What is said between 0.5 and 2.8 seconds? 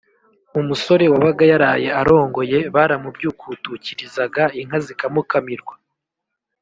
umusore wabaga yaraye arongoye